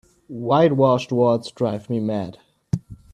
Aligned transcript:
White 0.45 0.75
washed 0.75 1.11
walls 1.11 1.51
drive 1.51 1.87
me 1.87 1.99
mad. 1.99 2.39